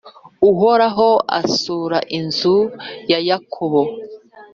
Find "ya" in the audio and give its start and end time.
3.11-3.19